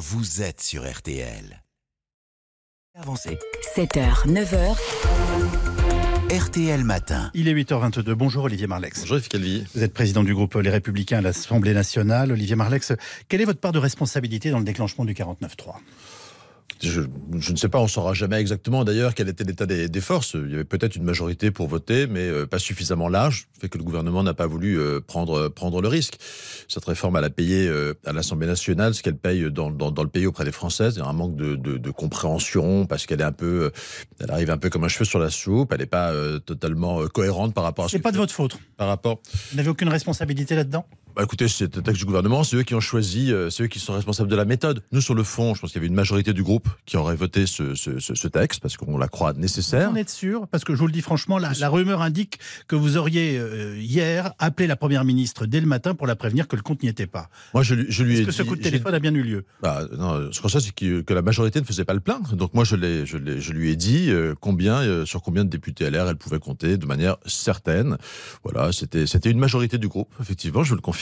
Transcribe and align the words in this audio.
vous 0.00 0.40
êtes 0.40 0.62
sur 0.62 0.90
RTL. 0.90 1.62
Avancez. 2.94 3.38
7h, 3.76 4.26
9h, 4.28 4.74
RTL 6.34 6.84
Matin. 6.84 7.30
Il 7.34 7.48
est 7.48 7.54
8h22. 7.54 8.12
Bonjour 8.14 8.44
Olivier 8.44 8.66
Marlex. 8.66 9.00
Bonjour 9.00 9.18
Yves 9.18 9.28
Calvi. 9.28 9.66
Vous 9.74 9.82
êtes 9.82 9.92
président 9.92 10.22
du 10.24 10.32
groupe 10.32 10.54
Les 10.54 10.70
Républicains 10.70 11.18
à 11.18 11.20
l'Assemblée 11.20 11.74
nationale. 11.74 12.32
Olivier 12.32 12.56
Marlex, 12.56 12.94
quelle 13.28 13.42
est 13.42 13.44
votre 13.44 13.60
part 13.60 13.72
de 13.72 13.78
responsabilité 13.78 14.50
dans 14.50 14.58
le 14.58 14.64
déclenchement 14.64 15.04
du 15.04 15.12
49-3 15.12 15.74
je, 16.82 17.02
je, 17.38 17.52
ne 17.52 17.56
sais 17.56 17.68
pas, 17.68 17.78
on 17.78 17.84
ne 17.84 17.88
saura 17.88 18.14
jamais 18.14 18.40
exactement 18.40 18.84
d'ailleurs 18.84 19.14
quel 19.14 19.28
était 19.28 19.44
l'état 19.44 19.66
des, 19.66 19.88
des, 19.88 20.00
forces. 20.00 20.34
Il 20.34 20.50
y 20.50 20.54
avait 20.54 20.64
peut-être 20.64 20.96
une 20.96 21.04
majorité 21.04 21.50
pour 21.50 21.68
voter, 21.68 22.06
mais 22.06 22.28
euh, 22.28 22.46
pas 22.46 22.58
suffisamment 22.58 23.08
large, 23.08 23.48
fait 23.60 23.68
que 23.68 23.78
le 23.78 23.84
gouvernement 23.84 24.22
n'a 24.22 24.34
pas 24.34 24.46
voulu 24.46 24.78
euh, 24.78 25.00
prendre, 25.00 25.48
prendre 25.48 25.82
le 25.82 25.88
risque. 25.88 26.18
Cette 26.68 26.84
réforme, 26.84 27.16
elle 27.16 27.24
a 27.24 27.30
payé 27.30 27.66
euh, 27.68 27.94
à 28.06 28.12
l'Assemblée 28.12 28.46
nationale 28.46 28.94
ce 28.94 29.02
qu'elle 29.02 29.16
paye 29.16 29.50
dans, 29.50 29.70
dans, 29.70 29.90
dans, 29.90 30.02
le 30.02 30.08
pays 30.08 30.26
auprès 30.26 30.44
des 30.44 30.52
Françaises. 30.52 30.94
Il 30.96 31.00
y 31.00 31.02
a 31.02 31.08
un 31.08 31.12
manque 31.12 31.36
de, 31.36 31.56
de, 31.56 31.76
de 31.76 31.90
compréhension 31.90 32.86
parce 32.86 33.06
qu'elle 33.06 33.20
est 33.20 33.24
un 33.24 33.32
peu, 33.32 33.64
euh, 33.64 33.70
elle 34.20 34.30
arrive 34.30 34.50
un 34.50 34.58
peu 34.58 34.70
comme 34.70 34.84
un 34.84 34.88
cheveu 34.88 35.04
sur 35.04 35.18
la 35.18 35.30
soupe. 35.30 35.72
Elle 35.72 35.80
n'est 35.80 35.86
pas 35.86 36.10
euh, 36.10 36.38
totalement 36.38 37.06
cohérente 37.08 37.54
par 37.54 37.64
rapport 37.64 37.86
à. 37.86 37.88
C'est 37.88 37.98
pas 37.98 38.12
de 38.12 38.16
votre 38.16 38.32
faute. 38.32 38.58
Par 38.76 38.88
rapport. 38.88 39.20
Vous 39.50 39.56
n'avez 39.56 39.68
aucune 39.68 39.88
responsabilité 39.88 40.54
là-dedans? 40.54 40.86
Bah 41.16 41.22
écoutez, 41.24 41.48
c'est 41.48 41.74
le 41.74 41.82
texte 41.82 41.98
du 41.98 42.04
gouvernement, 42.04 42.44
c'est 42.44 42.56
eux 42.56 42.62
qui 42.62 42.74
ont 42.74 42.80
choisi, 42.80 43.32
euh, 43.32 43.50
c'est 43.50 43.64
eux 43.64 43.66
qui 43.66 43.78
sont 43.78 43.94
responsables 43.94 44.28
de 44.28 44.36
la 44.36 44.44
méthode. 44.44 44.82
Nous, 44.92 45.00
sur 45.00 45.14
le 45.14 45.24
fond, 45.24 45.54
je 45.54 45.60
pense 45.60 45.70
qu'il 45.70 45.78
y 45.78 45.80
avait 45.80 45.88
une 45.88 45.94
majorité 45.94 46.32
du 46.32 46.42
groupe 46.42 46.68
qui 46.86 46.96
aurait 46.96 47.16
voté 47.16 47.46
ce, 47.46 47.74
ce, 47.74 47.98
ce, 47.98 48.28
texte 48.28 48.60
parce 48.60 48.76
qu'on 48.76 48.96
la 48.96 49.08
croit 49.08 49.32
nécessaire. 49.32 49.90
Vous 49.90 49.96
en 49.96 50.00
êtes 50.00 50.10
sûr 50.10 50.46
Parce 50.48 50.64
que 50.64 50.74
je 50.74 50.78
vous 50.78 50.86
le 50.86 50.92
dis 50.92 51.00
franchement, 51.00 51.38
la, 51.38 51.52
la 51.58 51.68
rumeur 51.68 52.02
indique 52.02 52.38
que 52.68 52.76
vous 52.76 52.96
auriez 52.96 53.38
euh, 53.38 53.76
hier 53.78 54.32
appelé 54.38 54.66
la 54.66 54.76
première 54.76 55.04
ministre 55.04 55.46
dès 55.46 55.60
le 55.60 55.66
matin 55.66 55.94
pour 55.94 56.06
la 56.06 56.16
prévenir 56.16 56.46
que 56.46 56.56
le 56.56 56.62
compte 56.62 56.82
n'y 56.82 56.88
était 56.88 57.06
pas. 57.06 57.28
Moi, 57.54 57.62
je, 57.62 57.74
je 57.88 58.04
lui 58.04 58.16
ai 58.16 58.20
Est-ce 58.20 58.26
que 58.26 58.32
ce 58.32 58.42
coup 58.42 58.56
de 58.56 58.62
téléphone 58.62 58.94
a 58.94 59.00
bien 59.00 59.14
eu 59.14 59.22
lieu? 59.22 59.44
Bah, 59.62 59.86
non, 59.96 60.30
Ce 60.32 60.40
qu'on 60.40 60.48
sait, 60.48 60.60
c'est 60.60 60.74
que, 60.74 61.00
que, 61.00 61.14
la 61.14 61.22
majorité 61.22 61.60
ne 61.60 61.64
faisait 61.64 61.84
pas 61.84 61.94
le 61.94 62.00
plein. 62.00 62.20
Donc 62.32 62.54
moi, 62.54 62.64
je, 62.64 62.76
l'ai, 62.76 63.04
je, 63.04 63.16
l'ai, 63.16 63.40
je 63.40 63.52
lui 63.52 63.70
ai 63.70 63.76
dit 63.76 64.10
euh, 64.10 64.34
combien, 64.40 64.76
euh, 64.80 65.04
sur 65.04 65.22
combien 65.22 65.44
de 65.44 65.50
députés 65.50 65.90
LR 65.90 66.08
elle 66.08 66.16
pouvait 66.16 66.38
compter 66.38 66.76
de 66.76 66.86
manière 66.86 67.16
certaine. 67.26 67.98
Voilà, 68.44 68.72
c'était, 68.72 69.06
c'était 69.06 69.30
une 69.30 69.38
majorité 69.38 69.78
du 69.78 69.88
groupe, 69.88 70.14
effectivement, 70.20 70.62
je 70.62 70.74
le 70.74 70.80
confirme. 70.80 70.99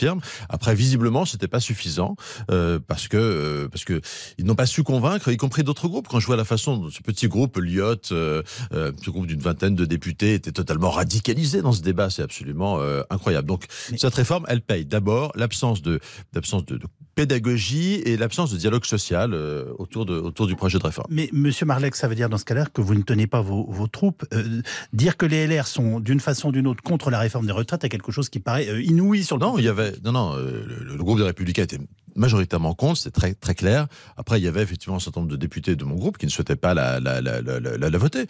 Après, 0.48 0.74
visiblement, 0.74 1.24
c'était 1.24 1.48
pas 1.48 1.60
suffisant 1.60 2.16
euh, 2.50 2.78
parce 2.86 3.08
que 3.08 3.16
euh, 3.16 3.68
parce 3.68 3.84
que 3.84 4.00
ils 4.38 4.44
n'ont 4.44 4.54
pas 4.54 4.66
su 4.66 4.82
convaincre, 4.82 5.30
y 5.30 5.36
compris 5.36 5.64
d'autres 5.64 5.88
groupes. 5.88 6.08
Quand 6.08 6.20
je 6.20 6.26
vois 6.26 6.36
la 6.36 6.44
façon 6.44 6.76
dont 6.76 6.90
ce 6.90 7.02
petit 7.02 7.28
groupe 7.28 7.58
Lyot, 7.58 8.12
euh, 8.12 8.42
ce 8.70 9.10
groupe 9.10 9.26
d'une 9.26 9.40
vingtaine 9.40 9.74
de 9.74 9.84
députés, 9.84 10.34
était 10.34 10.52
totalement 10.52 10.90
radicalisé 10.90 11.62
dans 11.62 11.72
ce 11.72 11.82
débat, 11.82 12.10
c'est 12.10 12.22
absolument 12.22 12.80
incroyable. 13.10 13.46
Donc 13.46 13.66
Mais... 13.90 13.98
cette 13.98 14.14
réforme, 14.14 14.44
elle 14.48 14.60
paye 14.60 14.84
d'abord 14.84 15.32
l'absence 15.34 15.82
de 15.82 16.00
d'absence 16.32 16.64
de, 16.64 16.76
de 16.76 16.86
pédagogie 17.18 17.94
et 18.04 18.16
l'absence 18.16 18.52
de 18.52 18.56
dialogue 18.56 18.84
social 18.84 19.34
euh, 19.34 19.64
autour, 19.76 20.06
de, 20.06 20.14
autour 20.14 20.46
du 20.46 20.54
projet 20.54 20.78
de 20.78 20.84
réforme. 20.84 21.08
Mais 21.10 21.28
Monsieur 21.32 21.66
Marlec, 21.66 21.96
ça 21.96 22.06
veut 22.06 22.14
dire 22.14 22.28
dans 22.28 22.38
ce 22.38 22.44
cas-là 22.44 22.66
que 22.72 22.80
vous 22.80 22.94
ne 22.94 23.02
tenez 23.02 23.26
pas 23.26 23.40
vos, 23.40 23.66
vos 23.68 23.88
troupes. 23.88 24.24
Euh, 24.32 24.62
dire 24.92 25.16
que 25.16 25.26
les 25.26 25.48
LR 25.48 25.66
sont 25.66 25.98
d'une 25.98 26.20
façon 26.20 26.50
ou 26.50 26.52
d'une 26.52 26.68
autre 26.68 26.80
contre 26.80 27.10
la 27.10 27.18
réforme 27.18 27.46
des 27.46 27.52
retraites 27.52 27.82
est 27.82 27.88
quelque 27.88 28.12
chose 28.12 28.28
qui 28.28 28.38
paraît 28.38 28.68
euh, 28.68 28.80
inouï 28.80 29.24
sur 29.24 29.36
le. 29.36 29.40
Non, 29.40 29.58
il 29.58 29.64
y 29.64 29.68
avait 29.68 29.94
non 30.04 30.12
non 30.12 30.36
le, 30.36 30.84
le, 30.84 31.02
groupe 31.02 31.18
des 31.18 31.24
Républicains 31.24 31.64
était 31.64 31.80
majoritairement 32.18 32.74
contre, 32.74 32.98
c'est 33.00 33.10
très 33.10 33.34
très 33.34 33.54
clair. 33.54 33.86
Après, 34.16 34.38
il 34.40 34.44
y 34.44 34.48
avait 34.48 34.62
effectivement 34.62 34.96
un 34.96 35.00
certain 35.00 35.20
nombre 35.20 35.32
de 35.32 35.36
députés 35.36 35.76
de 35.76 35.84
mon 35.84 35.94
groupe 35.94 36.18
qui 36.18 36.26
ne 36.26 36.30
souhaitaient 36.30 36.56
pas 36.56 36.74
la, 36.74 37.00
la, 37.00 37.20
la, 37.20 37.40
la, 37.40 37.60
la, 37.60 37.98
voter. 37.98 38.26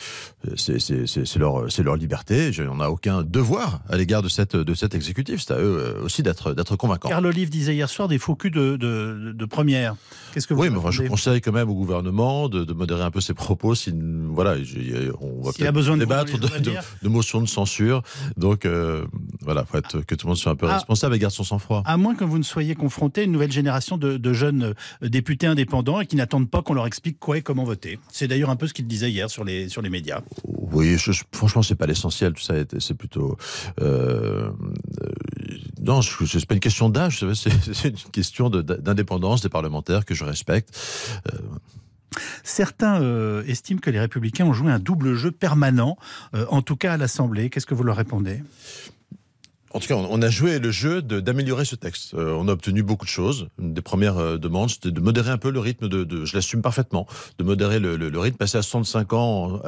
C'est 0.56 1.36
leur, 1.36 1.66
leur 1.82 1.96
liberté. 1.96 2.50
On 2.70 2.76
n'a 2.76 2.90
aucun 2.90 3.22
devoir 3.22 3.80
à 3.88 3.96
l'égard 3.96 4.22
de 4.22 4.28
cette, 4.28 4.56
de 4.56 4.74
cet 4.74 4.94
exécutif. 4.94 5.42
C'est 5.46 5.54
à 5.54 5.58
eux 5.58 5.96
aussi 6.02 6.22
d'être 6.22 6.76
convaincants. 6.76 7.08
Carl 7.08 7.26
Olive 7.26 7.50
disait 7.50 7.74
hier 7.74 7.88
soir 7.88 8.08
des 8.08 8.18
faux 8.18 8.36
culs 8.36 8.50
de, 8.50 8.76
de, 8.76 9.32
de 9.32 9.44
première. 9.44 9.96
Qu'est-ce 10.32 10.46
que 10.46 10.54
vous 10.54 10.60
Oui, 10.62 10.70
mais 10.70 10.78
enfin, 10.78 10.90
je 10.90 11.02
conseille 11.04 11.40
quand 11.40 11.52
même 11.52 11.70
au 11.70 11.74
gouvernement 11.74 12.48
de, 12.48 12.64
de 12.64 12.72
modérer 12.72 13.02
un 13.02 13.10
peu 13.10 13.20
ses 13.20 13.34
propos. 13.34 13.74
Si, 13.74 13.92
voilà, 14.28 14.56
on 15.20 15.42
va 15.42 15.52
peut 15.52 15.66
a 15.66 15.72
besoin 15.72 15.96
débattre 15.96 16.38
de, 16.38 16.48
de, 16.58 16.72
de, 17.02 17.08
motions 17.08 17.40
de 17.40 17.46
censure. 17.48 18.02
Donc, 18.36 18.64
euh, 18.64 19.04
voilà, 19.42 19.64
faut 19.64 19.78
être, 19.78 20.00
que 20.00 20.14
tout 20.14 20.26
le 20.26 20.30
monde 20.30 20.36
soit 20.36 20.52
un 20.52 20.56
peu 20.56 20.66
ah, 20.68 20.74
responsable 20.74 21.14
et 21.14 21.18
garde 21.18 21.32
son 21.32 21.44
sang-froid. 21.44 21.82
À 21.86 21.96
moins 21.96 22.14
que 22.14 22.24
vous 22.24 22.38
ne 22.38 22.42
soyez 22.42 22.74
confronté 22.74 23.22
à 23.22 23.24
une 23.24 23.32
nouvelle 23.32 23.52
génération 23.52 23.96
de, 23.96 24.16
de, 24.16 24.32
jeunes 24.32 24.74
députés 25.02 25.46
indépendants 25.46 26.00
et 26.00 26.06
qui 26.06 26.16
n'attendent 26.16 26.50
pas 26.50 26.62
qu'on 26.62 26.74
leur 26.74 26.86
explique 26.86 27.18
quoi 27.18 27.38
et 27.38 27.42
comment 27.42 27.64
voter. 27.64 27.98
C'est 28.10 28.28
d'ailleurs 28.28 28.50
un 28.50 28.56
peu 28.56 28.66
ce 28.66 28.74
qu'il 28.74 28.86
disait 28.86 29.10
hier 29.10 29.30
sur 29.30 29.44
les, 29.44 29.68
sur 29.68 29.82
les 29.82 29.90
médias. 29.90 30.20
Oui, 30.44 30.96
je, 30.98 31.12
franchement, 31.32 31.62
c'est 31.62 31.74
pas 31.74 31.86
l'essentiel. 31.86 32.32
Tout 32.32 32.42
ça, 32.42 32.54
c'est 32.78 32.94
plutôt. 32.94 33.36
Euh, 33.80 34.50
non, 35.80 36.02
c'est 36.02 36.46
pas 36.46 36.54
une 36.54 36.60
question 36.60 36.88
d'âge, 36.88 37.24
c'est 37.34 37.88
une 37.88 38.10
question 38.12 38.50
d'indépendance 38.50 39.42
des 39.42 39.48
parlementaires 39.48 40.04
que 40.04 40.14
je 40.14 40.24
respecte. 40.24 40.76
Euh, 41.32 41.38
Certains 42.42 43.00
euh, 43.00 43.44
estiment 43.46 43.80
que 43.80 43.90
les 43.90 44.00
républicains 44.00 44.46
ont 44.46 44.52
joué 44.52 44.72
un 44.72 44.78
double 44.78 45.14
jeu 45.14 45.30
permanent, 45.30 45.96
euh, 46.34 46.46
en 46.50 46.62
tout 46.62 46.76
cas 46.76 46.94
à 46.94 46.96
l'Assemblée. 46.96 47.50
Qu'est-ce 47.50 47.66
que 47.66 47.74
vous 47.74 47.84
leur 47.84 47.96
répondez? 47.96 48.42
En 49.78 49.80
tout 49.80 49.86
cas, 49.86 49.94
on 49.94 50.22
a 50.22 50.28
joué 50.28 50.58
le 50.58 50.72
jeu 50.72 51.02
d'améliorer 51.02 51.64
ce 51.64 51.76
texte. 51.76 52.14
Euh, 52.14 52.34
on 52.36 52.48
a 52.48 52.52
obtenu 52.52 52.82
beaucoup 52.82 53.04
de 53.04 53.10
choses. 53.10 53.48
Une 53.60 53.74
des 53.74 53.80
premières 53.80 54.18
euh, 54.18 54.36
demandes, 54.36 54.70
c'était 54.70 54.90
de 54.90 55.00
modérer 55.00 55.30
un 55.30 55.38
peu 55.38 55.50
le 55.52 55.60
rythme 55.60 55.86
de, 55.86 56.02
de 56.02 56.24
je 56.24 56.34
l'assume 56.34 56.62
parfaitement, 56.62 57.06
de 57.38 57.44
modérer 57.44 57.78
le, 57.78 57.96
le, 57.96 58.08
le, 58.08 58.18
rythme. 58.18 58.36
Passer 58.36 58.58
à 58.58 58.62
65 58.62 59.12
ans 59.12 59.60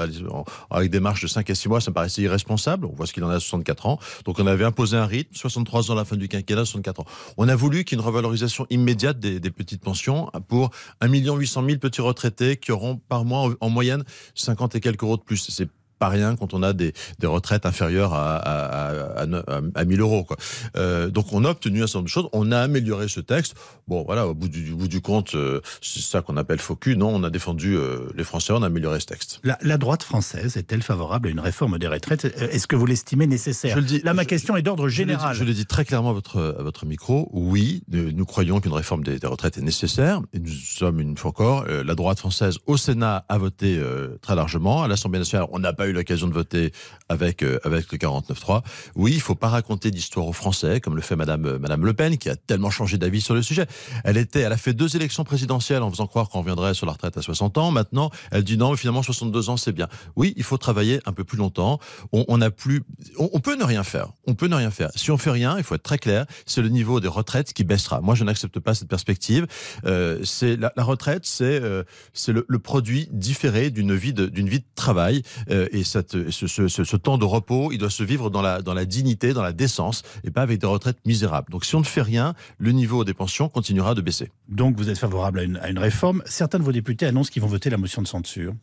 avec 0.69 0.91
des 0.91 0.99
marches 0.99 1.23
de 1.23 1.29
5 1.29 1.49
à 1.49 1.55
6 1.55 1.69
mois, 1.69 1.81
ça 1.81 1.93
me 1.93 1.95
paraissait 1.95 2.23
irresponsable. 2.23 2.87
On 2.87 2.93
voit 2.93 3.07
ce 3.07 3.13
qu'il 3.13 3.23
en 3.23 3.29
a 3.29 3.37
à 3.37 3.41
64 3.41 3.87
ans. 3.87 4.01
Donc 4.25 4.41
on 4.41 4.49
avait 4.49 4.65
imposé 4.65 4.97
un 4.97 5.07
rythme, 5.07 5.33
63 5.33 5.93
ans 5.93 5.95
à 5.95 5.99
la 5.99 6.05
fin 6.05 6.17
du 6.17 6.27
quinquennat, 6.27 6.65
64 6.65 7.03
ans. 7.03 7.07
On 7.37 7.49
a 7.49 7.55
voulu 7.55 7.85
qu'il 7.85 7.97
y 7.97 8.01
ait 8.01 8.03
une 8.03 8.07
revalorisation 8.07 8.67
immédiate 8.69 9.21
des, 9.21 9.39
des 9.39 9.51
petites 9.53 9.81
pensions 9.81 10.29
pour 10.49 10.71
1 11.03 11.09
800 11.09 11.65
000 11.67 11.79
petits 11.79 12.01
retraités 12.01 12.57
qui 12.57 12.73
auront 12.73 12.97
par 12.97 13.25
mois 13.25 13.43
en, 13.43 13.53
en 13.61 13.71
moyenne 13.71 14.03
50 14.35 14.75
et 14.75 14.81
quelques 14.81 15.05
euros 15.05 15.19
de 15.19 15.23
plus. 15.23 15.63
Pas 16.01 16.09
rien 16.09 16.35
quand 16.35 16.55
on 16.55 16.63
a 16.65 16.73
des, 16.73 16.93
des 17.19 17.27
retraites 17.29 17.67
inférieures 17.67 18.15
à, 18.15 18.37
à, 18.37 19.23
à, 19.23 19.25
à, 19.25 19.61
à 19.75 19.85
1000 19.85 20.01
euros. 20.01 20.25
Quoi. 20.25 20.37
Euh, 20.77 21.11
donc 21.11 21.33
on 21.33 21.45
a 21.45 21.51
obtenu 21.51 21.83
un 21.83 21.87
certain 21.87 21.99
nombre 21.99 22.07
de 22.07 22.11
choses, 22.11 22.29
on 22.33 22.51
a 22.51 22.59
amélioré 22.59 23.07
ce 23.07 23.21
texte. 23.21 23.55
Bon 23.87 24.03
voilà, 24.05 24.27
au 24.27 24.35
bout 24.35 24.49
du, 24.49 24.73
au 24.73 24.77
bout 24.77 24.89
du 24.89 25.03
compte, 25.03 25.35
euh, 25.35 25.61
c'est 25.83 26.01
ça 26.01 26.23
qu'on 26.23 26.39
appelle 26.39 26.59
faux 26.59 26.75
cul. 26.75 26.97
Non, 26.97 27.15
on 27.15 27.23
a 27.23 27.31
défendu 27.31 27.77
euh, 27.77 28.09
les 28.17 28.25
Français, 28.25 28.55
on 28.55 28.63
a 28.63 28.67
amélioré 28.67 28.99
ce 28.99 29.07
texte. 29.07 29.41
La, 29.45 29.59
la 29.61 29.77
droite 29.77 30.03
française 30.03 30.57
est-elle 30.57 30.83
favorable 30.83 31.29
à 31.29 31.31
une 31.31 31.41
réforme 31.41 31.79
des 31.79 31.87
retraites? 31.87 32.25
Est-ce 32.25 32.67
que 32.67 32.77
vous 32.77 32.87
l'estimez 32.87 33.27
nécessaire? 33.27 33.75
Je 33.75 33.81
le 33.81 33.87
dis, 33.87 34.01
Là, 34.03 34.15
ma 34.15 34.23
je, 34.23 34.29
question 34.29 34.57
est 34.57 34.63
d'ordre 34.63 34.89
général. 34.89 35.37
Je, 35.37 35.45
le 35.45 35.53
dis 35.53 35.67
très 35.67 35.85
clairement 35.85 36.11
à 36.11 36.15
votre, 36.15 36.57
à 36.59 36.63
votre 36.63 36.87
micro. 36.87 37.29
Oui, 37.33 37.83
nous, 37.89 38.11
nous 38.11 38.25
croyons 38.25 38.61
qu'une 38.61 38.73
réforme 38.73 39.05
des, 39.05 39.19
des, 39.19 39.27
retraites 39.27 39.59
est 39.59 39.63
nécessaire. 39.63 40.23
Et 40.33 40.39
nous 40.39 40.51
sommes, 40.51 41.01
une 41.01 41.19
fois 41.19 41.31
encore, 41.31 41.67
la 41.67 41.95
droite 41.95 42.19
française 42.19 42.59
au 42.67 42.79
Sénat 42.79 43.27
a 43.29 43.37
voté 43.37 43.79
très 44.23 44.35
largement. 44.35 44.83
À 44.83 44.89
l'Assemblée 44.89 45.19
nationale, 45.19 45.47
on 45.53 45.59
n'a 45.59 45.75
pas 45.75 45.89
eu 45.89 45.90
l'occasion 45.93 46.29
de 46.29 46.33
voter 46.33 46.73
avec, 47.09 47.43
euh, 47.43 47.59
avec 47.65 47.91
le 47.93 47.99
49-3. 47.99 48.63
Oui, 48.95 49.13
il 49.15 49.21
faut 49.21 49.35
pas 49.35 49.49
raconter 49.49 49.91
d'histoire 49.91 50.27
aux 50.27 50.33
Français, 50.33 50.81
comme 50.81 50.97
le 50.97 51.03
fait 51.03 51.17
Madame, 51.17 51.59
Madame 51.59 51.85
Le 51.85 51.93
Pen, 51.93 52.17
qui 52.19 52.29
a 52.29 52.37
tellement 52.37 52.71
changé 52.71 52.99
d'avis 52.99 53.21
sur 53.21 53.35
le 53.35 53.43
sujet. 53.43 53.67
Elle 54.05 54.17
était, 54.17 54.41
elle 54.41 54.53
a 54.53 54.57
fait 54.57 54.75
deux 54.75 54.97
élections 54.97 55.25
présidentielles 55.25 55.83
en 55.83 55.91
faisant 55.91 56.07
croire 56.07 56.29
qu'on 56.29 56.41
reviendrait 56.41 56.75
sur 56.75 56.87
la 56.87 56.93
retraite 56.93 57.17
à 57.17 57.23
60 57.23 57.59
ans. 57.59 57.71
Maintenant, 57.71 58.11
elle 58.31 58.45
dit 58.45 58.57
non, 58.57 58.71
mais 58.71 58.77
finalement, 58.77 59.03
62 59.03 59.51
ans, 59.51 59.57
c'est 59.57 59.73
bien. 59.73 59.89
Oui, 60.17 60.35
il 60.37 60.45
faut 60.45 60.59
travailler 60.59 61.01
un 61.07 61.13
peu 61.13 61.25
plus 61.25 61.39
longtemps. 61.39 61.79
On, 62.13 62.25
on 62.29 62.41
a 62.41 62.51
plus, 62.51 62.83
on, 63.19 63.41
peut 63.41 63.57
ne 63.57 63.65
rien 63.65 63.83
faire. 63.83 64.09
On 64.27 64.35
peut 64.35 64.49
ne 64.49 64.55
rien 64.55 64.71
faire. 64.71 64.91
Si 64.95 65.11
on 65.11 65.19
fait 65.19 65.31
rien, 65.31 65.57
il 65.59 65.65
faut 65.65 65.75
être 65.75 65.83
très 65.83 65.99
clair, 65.99 66.27
c'est 66.47 66.63
le 66.63 66.69
niveau 66.69 67.01
des 67.01 67.09
retraites 67.09 67.53
qui 67.53 67.65
baissera. 67.65 68.01
Moi, 68.01 68.15
je 68.15 68.25
n'accepte 68.25 68.59
pas 68.61 68.75
cette 68.75 68.89
perspective. 68.89 69.47
Euh, 69.87 70.23
la, 70.43 70.85
retraite, 70.85 71.23
c'est 71.25 71.61
euh, 71.61 71.85
c'est 72.13 72.33
le, 72.33 72.45
produit 72.59 73.09
différé 73.13 73.71
d'une 73.71 73.95
vie 73.95 74.13
d'une 74.13 74.49
vie 74.49 74.61
de 74.61 74.65
travail 74.75 75.23
euh, 75.51 75.67
et 75.81 75.85
cette 75.85 76.31
ce, 76.31 76.47
ce, 76.47 76.69
ce, 76.69 76.97
temps 76.97 77.19
de 77.19 77.25
repos, 77.25 77.73
il 77.73 77.79
doit 77.79 77.91
se 77.91 78.03
vivre 78.03 78.31
dans 78.31 78.43
la, 78.43 78.63
dans 78.63 78.75
la 78.75 78.85
dignité, 78.85 79.33
dans 79.33 79.43
la 79.43 79.53
décence, 79.53 80.03
et 80.25 80.31
pas 80.31 80.43
avec 80.43 80.61
des 80.61 80.67
retraites 80.67 80.99
misérables. 81.07 81.51
Donc 81.51 81.65
si 81.65 81.75
on 81.75 81.81
ne 81.81 81.85
fait 81.85 82.03
rien, 82.03 82.35
le 82.59 82.73
niveau 82.73 83.05
des 83.05 83.15
pensions 83.15 83.49
continuera 83.49 83.95
de 83.95 84.01
baisser. 84.01 84.31
Donc 84.49 84.77
vous 84.77 84.89
êtes 84.91 84.99
favorable 84.99 85.41
à 85.41 85.43
une, 85.43 85.57
à 85.59 85.69
une 85.69 85.79
réforme. 85.79 86.23
Certains 86.27 86.59
de 86.59 86.65
vos 86.65 86.73
députés 86.73 87.07
annoncent 87.07 87.31
qu'ils 87.31 87.43
vont 87.43 87.49
voter 87.49 87.71
la 87.71 87.79
motion 87.79 88.03
de 88.03 88.07
censure. 88.07 88.55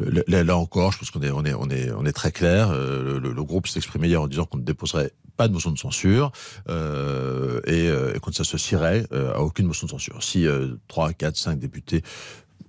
Là, 0.00 0.42
là, 0.42 0.56
encore, 0.56 0.90
je 0.90 0.98
pense 0.98 1.12
qu'on 1.12 1.22
est, 1.22 1.30
on 1.30 1.44
est, 1.44 1.54
on 1.54 1.70
est, 1.70 1.92
on 1.92 2.04
est 2.04 2.12
très 2.12 2.32
clair. 2.32 2.70
Euh, 2.70 3.20
le, 3.20 3.32
le, 3.32 3.44
groupe 3.44 3.68
s'est 3.68 3.78
exprimé 3.78 4.08
hier 4.08 4.20
en 4.20 4.26
disant 4.26 4.44
qu'on 4.44 4.58
ne 4.58 4.64
déposerait 4.64 5.12
pas 5.36 5.48
de 5.48 5.52
motion 5.52 5.70
de 5.70 5.78
censure 5.78 6.32
euh, 6.68 7.60
et, 7.66 7.88
euh, 7.88 8.14
et 8.14 8.20
qu'on 8.20 8.30
ne 8.30 8.34
s'associerait 8.34 9.06
euh, 9.12 9.34
à 9.34 9.40
aucune 9.40 9.66
motion 9.66 9.86
de 9.86 9.90
censure. 9.90 10.22
Si 10.22 10.46
3, 10.88 11.12
4, 11.12 11.36
5 11.36 11.58
députés 11.58 12.02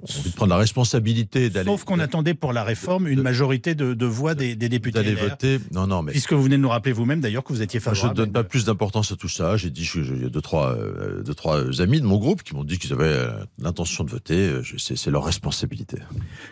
envie 0.04 0.30
de 0.30 0.36
prendre 0.36 0.52
la 0.52 0.58
responsabilité 0.58 1.50
d'aller. 1.50 1.70
Sauf 1.70 1.84
qu'on 1.84 2.00
attendait 2.00 2.34
pour 2.34 2.54
la 2.54 2.64
réforme 2.64 3.08
une 3.08 3.22
majorité 3.22 3.76
de, 3.76 3.94
de 3.94 4.06
voix 4.06 4.36
des, 4.36 4.56
des 4.56 4.70
députés. 4.70 5.00
D'aller 5.00 5.16
voter. 5.16 5.60
Non, 5.72 5.88
non, 5.88 6.04
mais. 6.04 6.12
Puisque 6.12 6.34
vous 6.34 6.44
venez 6.44 6.58
de 6.58 6.62
nous 6.62 6.70
rappeler 6.70 6.92
vous-même 6.92 7.22
d'ailleurs 7.22 7.44
que 7.44 7.54
vous 7.54 7.62
étiez 7.62 7.80
favorable. 7.80 8.16
Je 8.16 8.22
ne 8.22 8.26
donne 8.26 8.34
pas 8.34 8.44
plus 8.44 8.66
d'importance 8.66 9.12
à 9.12 9.16
tout 9.16 9.30
ça. 9.30 9.58
J'ai 9.58 9.70
dit, 9.70 9.90
il 9.96 10.22
y 10.22 10.26
a 10.26 10.30
deux 10.30 10.42
trois, 10.42 10.74
euh, 10.74 11.24
deux, 11.24 11.34
trois 11.34 11.82
amis 11.82 12.02
de 12.02 12.06
mon 12.06 12.18
groupe 12.18 12.44
qui 12.44 12.54
m'ont 12.56 12.64
dit 12.64 12.78
qu'ils 12.78 12.94
avaient 12.94 13.06
euh, 13.06 13.32
l'intention 13.60 14.04
de 14.04 14.10
voter. 14.10 14.62
C'est 14.78 15.12
leur 15.12 15.26
responsabilité. 15.26 15.98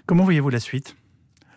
Comment 0.06 0.24
voyez-vous 0.24 0.50
la 0.50 0.60
suite? 0.60 0.95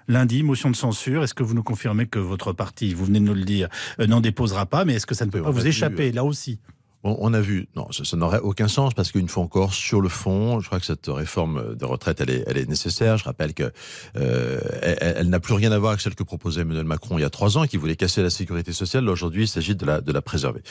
Lundi, 0.09 0.45
motion 0.45 0.71
de 0.71 0.77
censure. 0.77 1.25
Est-ce 1.25 1.35
que 1.35 1.43
vous 1.43 1.55
nous 1.55 1.65
confirmez 1.65 2.07
que 2.07 2.21
votre 2.21 2.53
parti, 2.53 2.95
vous 2.95 3.07
venez 3.07 3.19
de 3.19 3.25
nous 3.25 3.35
le 3.35 3.45
dire, 3.45 3.69
euh, 4.01 4.07
n'en 4.07 4.21
déposera 4.21 4.67
pas 4.67 4.85
Mais 4.85 4.95
est-ce 4.95 5.07
que 5.07 5.17
ça 5.17 5.27
ne 5.27 5.31
peut 5.31 5.43
pas 5.43 5.51
vous 5.51 5.67
échapper, 5.67 6.13
là 6.13 6.25
aussi? 6.25 6.61
On, 7.07 7.33
a 7.35 7.41
vu, 7.41 7.69
non, 7.77 7.89
ça, 7.93 8.17
n'aurait 8.17 8.41
aucun 8.41 8.69
sens 8.69 8.95
parce 8.95 9.13
qu'une 9.13 9.29
fois 9.29 9.43
encore, 9.43 9.75
sur 9.75 10.01
le 10.01 10.09
fond, 10.09 10.61
je 10.61 10.67
crois 10.67 10.81
que 10.81 10.87
cette 10.87 11.07
réforme 11.07 11.75
des 11.75 11.85
retraites, 11.85 12.21
elle 12.21 12.31
est, 12.31 12.45
elle 12.47 12.59
est 12.59 12.69
nécessaire. 12.69 13.17
Je 13.17 13.25
rappelle 13.25 13.55
que 13.55 13.73
euh, 14.17 14.61
elle, 15.01 15.29
n'a 15.29 15.41
plus 15.41 15.55
rien 15.55 15.73
à 15.73 15.79
voir 15.79 15.93
avec 15.93 16.01
celle 16.01 16.15
que 16.15 16.23
proposait 16.23 16.63
Emmanuel 16.63 16.85
Macron 16.85 17.19
il 17.19 17.23
y 17.23 17.25
a 17.25 17.31
trois 17.31 17.59
ans, 17.59 17.67
qui 17.67 17.77
voulait 17.77 17.97
casser 17.97 18.23
la 18.23 18.31
sécurité 18.31 18.73
sociale. 18.73 19.09
Aujourd'hui, 19.09 19.45
il 19.45 19.49
s'agit 19.49 19.75
de 19.75 19.87
la, 19.87 20.01
de 20.01 20.13
la 20.13 20.23
préserver 20.23 20.63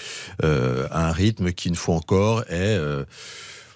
euh, 0.44 0.88
à 0.92 1.08
un 1.10 1.12
rythme 1.12 1.52
qui, 1.52 1.70
une 1.70 1.76
fois 1.76 1.96
encore, 1.96 2.42
est 2.44 2.78
euh, 2.78 3.04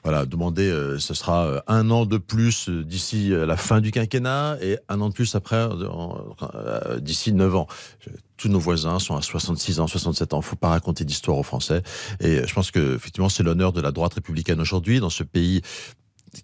voilà, 0.03 0.25
demander, 0.25 0.69
euh, 0.69 0.99
ce 0.99 1.13
sera 1.13 1.45
euh, 1.45 1.61
un 1.67 1.89
an 1.91 2.05
de 2.05 2.17
plus 2.17 2.69
euh, 2.69 2.83
d'ici 2.83 3.29
la 3.29 3.57
fin 3.57 3.81
du 3.81 3.91
quinquennat 3.91 4.57
et 4.61 4.77
un 4.87 5.01
an 5.01 5.09
de 5.09 5.13
plus 5.13 5.35
après, 5.35 5.67
d'ici 7.01 7.33
neuf 7.33 7.55
ans 7.55 7.67
tous 8.39 8.47
nos 8.47 8.59
voisins 8.59 8.99
sont 8.99 9.17
à 9.17 9.21
66 9.21 9.81
ans, 9.81 9.87
67 9.87 10.33
ans. 10.33 10.41
Faut 10.41 10.55
pas 10.55 10.69
raconter 10.69 11.03
d'histoire 11.03 11.37
aux 11.37 11.43
Français. 11.43 11.83
Et 12.21 12.47
je 12.47 12.53
pense 12.53 12.71
que 12.71 12.95
effectivement, 12.95 13.27
c'est 13.27 13.43
l'honneur 13.43 13.73
de 13.73 13.81
la 13.81 13.91
droite 13.91 14.13
républicaine 14.13 14.61
aujourd'hui 14.61 15.01
dans 15.01 15.09
ce 15.09 15.23
pays 15.23 15.61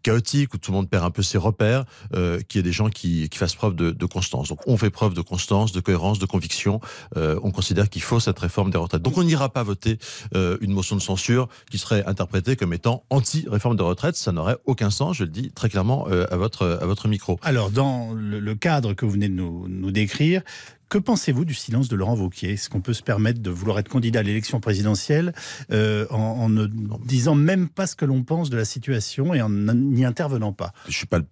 chaotique 0.04 0.54
où 0.54 0.58
tout 0.58 0.72
le 0.72 0.78
monde 0.78 0.90
perd 0.90 1.04
un 1.04 1.12
peu 1.12 1.24
ses 1.24 1.38
repères, 1.38 1.86
euh, 2.14 2.40
qu'il 2.42 2.60
y 2.60 2.62
ait 2.62 2.64
des 2.64 2.72
gens 2.72 2.90
qui, 2.90 3.30
qui 3.30 3.38
fassent 3.38 3.56
preuve 3.56 3.76
de, 3.76 3.92
de, 3.92 4.06
constance. 4.06 4.50
Donc 4.50 4.60
on 4.68 4.78
fait 4.78 4.90
preuve 4.90 5.14
de 5.14 5.22
constance, 5.22 5.72
de 5.72 5.80
cohérence, 5.80 6.20
de 6.20 6.26
conviction. 6.26 6.80
Euh, 7.18 7.40
on 7.44 7.52
considère 7.52 7.90
qu'il 7.90 8.02
faut 8.02 8.20
cette 8.20 8.40
réforme 8.40 8.72
des 8.72 8.78
retraites. 8.78 9.02
Donc 9.02 9.18
on 9.18 9.24
n'ira 9.24 9.50
pas 9.50 9.64
voter 9.64 9.98
euh, 10.36 10.58
une 10.62 10.72
motion 10.72 10.96
de 10.96 11.02
censure 11.02 11.48
qui 11.70 11.78
serait 11.78 12.06
interprétée 12.06 12.56
comme 12.56 12.74
étant 12.74 13.04
anti-réforme 13.10 13.76
des 13.76 13.84
retraites. 13.84 14.16
Ça 14.16 14.32
n'aurait 14.32 14.58
aucun 14.66 14.90
sens, 14.90 15.18
je 15.18 15.24
le 15.24 15.30
dis 15.30 15.52
très 15.52 15.70
clairement 15.70 16.06
à, 16.08 16.38
votre, 16.38 16.80
à 16.82 16.86
votre 16.86 17.08
micro. 17.08 17.40
Alors 17.42 17.72
dans 17.72 18.14
le, 18.14 18.40
le 18.40 18.56
cadre 18.56 18.94
que 18.94 19.06
vous 19.06 19.12
venez 19.12 19.30
de 19.30 19.34
nous, 19.34 19.68
nous 19.68 19.92
décrire, 19.92 20.42
que 20.96 21.00
pensez-vous 21.02 21.44
du 21.44 21.54
silence 21.54 21.90
de 21.90 21.98
Laurent 21.98 22.16
Wauquiez? 22.16 22.54
Est-ce 22.54 22.70
qu'on 22.70 22.80
peut 22.80 22.94
se 22.94 23.04
permettre 23.04 23.42
de 23.42 23.50
vouloir 23.50 23.80
être 23.80 23.90
candidat 23.90 24.22
à 24.22 24.24
l'élection 24.24 24.62
présidentielle 24.62 25.34
euh, 25.74 26.08
en, 26.10 26.48
ne 26.48 26.68
disant 27.04 27.36
même 27.36 27.68
pas 27.68 27.86
ce 27.86 27.98
que 27.98 28.06
l'on 28.06 28.24
pense 28.24 28.50
de 28.50 28.56
la 28.56 28.64
situation 28.64 29.34
et 29.34 29.42
en 29.42 29.50
n'y 29.50 30.06
intervenant 30.06 30.54
pas? 30.54 30.72
Je 30.88 30.96
suis 30.96 31.06
pas 31.06 31.18
le 31.18 31.26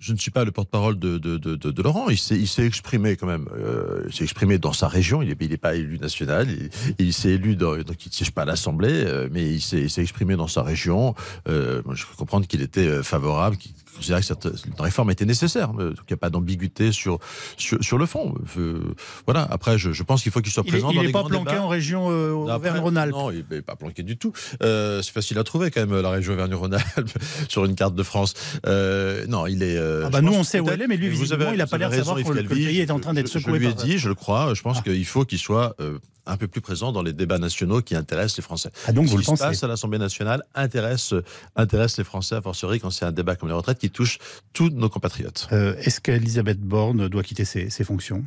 Je 0.00 0.14
ne 0.14 0.16
suis 0.16 0.30
pas 0.30 0.46
le 0.46 0.52
porte-parole 0.52 0.98
de, 0.98 1.18
de, 1.18 1.36
de, 1.36 1.54
de, 1.54 1.82
Laurent. 1.82 2.08
Il 2.08 2.16
s'est, 2.16 2.64
exprimé 2.64 3.16
quand 3.16 3.26
même. 3.26 3.46
Euh, 3.54 4.04
il 4.08 4.14
s'est 4.14 4.24
exprimé 4.24 4.56
dans 4.56 4.72
sa 4.72 4.88
région. 4.88 5.20
Il 5.20 5.28
n'est 5.28 5.36
il 5.38 5.52
est 5.52 5.58
pas 5.58 5.74
élu 5.74 5.98
national. 5.98 6.48
Il, 6.48 6.70
il 6.98 7.12
s'est 7.12 7.32
élu 7.32 7.56
dans, 7.56 7.76
donc 7.76 8.06
il 8.06 8.08
ne 8.08 8.14
siège 8.14 8.30
pas 8.30 8.42
à 8.42 8.46
l'Assemblée, 8.46 9.04
euh, 9.04 9.28
mais 9.30 9.44
il 9.52 9.60
s'est, 9.60 9.84
exprimé 9.98 10.34
dans 10.36 10.48
sa 10.48 10.62
région. 10.62 11.14
Euh, 11.46 11.82
je 11.92 12.06
peux 12.06 12.16
comprendre 12.16 12.46
qu'il 12.46 12.62
était 12.62 13.02
favorable, 13.02 13.58
qu'il 13.58 13.72
considérait 13.94 14.20
que 14.20 14.26
cette 14.26 14.48
réforme 14.78 15.10
était 15.10 15.24
nécessaire. 15.24 15.68
Donc 15.68 15.96
il 16.08 16.12
n'y 16.12 16.14
a 16.14 16.16
pas 16.16 16.30
d'ambiguïté 16.30 16.92
sur, 16.92 17.18
sur, 17.56 17.82
sur 17.82 17.98
le 17.98 18.06
fond. 18.06 18.34
Euh, 18.58 18.94
voilà. 19.26 19.46
Après, 19.50 19.78
je, 19.78 19.92
je 19.92 20.02
pense 20.02 20.22
qu'il 20.22 20.32
faut 20.32 20.40
qu'il 20.40 20.52
soit 20.52 20.64
présent 20.64 20.90
il 20.90 20.96
dans 20.96 21.02
les 21.02 21.08
Il 21.08 21.14
n'est 21.14 21.22
pas 21.22 21.24
planqué 21.24 21.56
en 21.56 21.68
région 21.68 22.10
euh, 22.10 22.30
Auvergne-Rhône-Alpes. 22.32 23.12
Non, 23.12 23.30
il 23.30 23.44
n'est 23.50 23.62
pas 23.62 23.76
planqué 23.76 24.02
du 24.02 24.16
tout. 24.16 24.32
Euh, 24.62 25.02
c'est 25.02 25.12
facile 25.12 25.38
à 25.38 25.44
trouver 25.44 25.70
quand 25.70 25.86
même 25.86 26.00
la 26.00 26.10
région 26.10 26.34
Auvergne-Rhône-Alpes 26.34 27.18
sur 27.48 27.64
une 27.64 27.74
carte 27.74 27.94
de 27.94 28.02
France. 28.02 28.34
Euh, 28.66 29.26
non, 29.26 29.46
il 29.46 29.62
est. 29.62 29.76
Euh, 29.76 30.04
ah 30.06 30.10
bah 30.10 30.20
nous 30.20 30.32
on 30.32 30.44
sait 30.44 30.60
où 30.60 30.68
elle 30.68 30.82
est, 30.82 30.86
mais 30.86 30.96
lui 30.96 31.08
visiblement 31.08 31.52
il 31.52 31.58
n'a 31.58 31.66
pas 31.66 31.78
l'air 31.78 31.90
de 31.90 31.96
savoir 31.96 32.22
que 32.22 32.32
le 32.32 32.44
pays 32.44 32.80
est 32.80 32.90
en 32.90 33.00
train 33.00 33.14
d'être 33.14 33.28
secoué. 33.28 33.54
Je 33.54 33.58
lui 33.58 33.68
ai 33.68 33.74
dit, 33.74 33.98
je 33.98 34.08
le 34.08 34.14
crois. 34.14 34.54
Je 34.54 34.62
pense 34.62 34.78
ah. 34.80 34.82
qu'il 34.82 35.04
faut 35.04 35.24
qu'il 35.24 35.38
soit 35.38 35.74
euh, 35.80 35.98
un 36.26 36.36
peu 36.36 36.48
plus 36.48 36.60
présent 36.60 36.92
dans 36.92 37.02
les 37.02 37.12
débats 37.12 37.38
nationaux 37.38 37.82
qui 37.82 37.94
intéressent 37.96 38.38
les 38.38 38.42
Français. 38.42 38.70
Ah 38.86 38.92
donc 38.92 39.06
Ce 39.06 39.10
vous 39.10 39.16
qui 39.18 39.22
le 39.22 39.26
pensez 39.26 39.42
se 39.42 39.48
passe 39.48 39.64
à 39.64 39.68
l'Assemblée 39.68 39.98
nationale 39.98 40.42
intéresse, 40.54 41.14
intéresse 41.56 41.98
les 41.98 42.04
Français, 42.04 42.36
a 42.36 42.42
fortiori 42.42 42.80
quand 42.80 42.90
c'est 42.90 43.04
un 43.04 43.12
débat 43.12 43.36
comme 43.36 43.48
les 43.48 43.54
retraites 43.54 43.78
qui 43.78 43.90
touche 43.90 44.18
tous 44.52 44.70
nos 44.70 44.88
compatriotes. 44.88 45.48
Euh, 45.52 45.76
Est-ce 45.78 46.00
qu'Elisabeth 46.00 46.60
Borne 46.60 47.08
doit 47.08 47.22
quitter 47.22 47.44
ses, 47.44 47.70
ses 47.70 47.84
fonctions? 47.84 48.24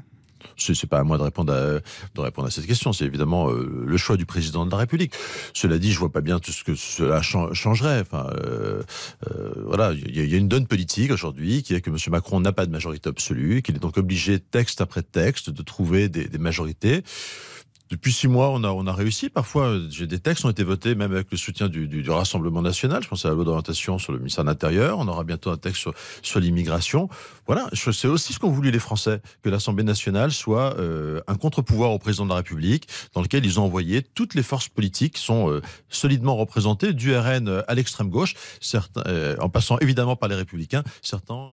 C'est 0.56 0.88
pas 0.88 1.00
à 1.00 1.04
moi 1.04 1.18
de 1.18 1.24
répondre 1.24 1.54
à, 1.54 1.80
de 2.16 2.22
répondre 2.22 2.48
à 2.48 2.52
cette 2.52 2.66
question. 2.66 2.94
C'est 2.94 3.06
évidemment 3.06 3.50
euh, 3.50 3.84
le 3.86 3.98
choix 3.98 4.18
du 4.18 4.26
président 4.26 4.66
de 4.66 4.72
la 4.72 4.78
République. 4.78 5.14
Cela 5.54 5.78
dit, 5.78 5.92
je 5.92 6.00
vois 6.00 6.12
pas 6.12 6.22
bien 6.22 6.40
tout 6.40 6.52
ce 6.52 6.64
que 6.64 6.76
cela 6.76 7.22
changerait. 7.22 8.02
Enfin, 8.02 8.30
euh, 8.36 8.82
euh, 9.32 9.54
voilà, 9.66 9.94
il 9.94 10.18
y, 10.18 10.28
y, 10.28 10.34
a 10.36 10.38
une 10.38 10.48
donne 10.48 10.68
politique 10.68 11.12
aujourd'hui 11.12 11.64
qui 11.64 11.74
est 11.74 11.82
que 11.82 11.90
M. 11.90 11.98
Macron 12.10 12.40
n'a 12.40 12.52
pas 12.52 12.66
de 12.66 12.72
majorité 12.72 13.10
absolue, 13.10 13.62
qu'il 13.62 13.76
est 13.76 13.80
donc 13.80 13.98
obligé, 13.98 14.40
texte 14.40 14.82
après 14.82 15.02
texte, 15.02 15.50
de 15.50 15.62
trouver 15.62 16.10
des, 16.10 16.28
des 16.28 16.38
majorités. 16.38 17.04
Depuis 17.90 18.12
six 18.12 18.28
mois, 18.28 18.50
on 18.50 18.64
a, 18.64 18.70
on 18.70 18.86
a 18.86 18.94
réussi. 18.94 19.30
Parfois, 19.30 19.78
des 19.78 20.20
textes 20.20 20.44
ont 20.46 20.50
été 20.50 20.64
votés, 20.64 20.96
même 20.96 21.14
avec 21.14 21.32
le 21.32 21.38
soutien 21.38 21.70
du, 21.70 21.88
du, 21.88 22.02
du 22.02 22.10
Rassemblement 22.10 22.62
national. 22.62 23.02
Je 23.04 23.08
pense 23.08 23.26
à 23.26 23.30
la 23.30 23.36
loi 23.36 23.46
d'orientation 23.46 23.98
sur 23.98 24.12
le 24.12 24.20
ministère 24.20 24.44
de 24.44 24.50
l'Intérieur. 24.50 25.00
On 25.00 25.08
aura 25.08 25.24
bientôt 25.24 25.52
un 25.52 25.58
texte 25.58 25.82
sur, 25.82 25.94
sur 26.22 26.40
l'immigration. 26.40 27.10
Voilà, 27.46 27.70
c'est 27.74 28.08
aussi 28.08 28.34
ce 28.34 28.40
qu'ont 28.40 28.50
voulu 28.50 28.72
les 28.72 28.80
Français, 28.80 29.22
que 29.42 29.50
l'Assemblée 29.50 29.84
nationale 29.84 30.32
soit 30.32 30.78
euh, 30.80 31.22
un 31.28 31.36
contre-pouvoir 31.36 31.92
au 31.92 32.00
président 32.00 32.26
de 32.26 32.30
la 32.30 32.38
République, 32.38 32.88
dans 33.14 33.22
lequel 33.22 33.46
ils 33.46 33.60
ont 33.60 33.64
envoyé 33.64 34.02
toutes 34.02 34.36
les 34.36 34.44
forces 34.44 34.68
politiques 34.68 35.16
qui 35.16 35.24
sont 35.24 35.50
euh, 35.50 35.62
solidement 35.90 36.36
représentées, 36.36 36.94
du 36.94 37.16
RN 37.16 37.64
à 37.68 37.74
l'extrême 37.74 38.10
gauche, 38.10 38.36
certains, 38.60 39.04
euh, 39.08 39.36
en 39.40 39.50
passant 39.50 39.78
évidemment 39.80 40.16
par 40.16 40.30
les 40.30 40.36
Républicains, 40.36 40.84
certains. 41.02 41.52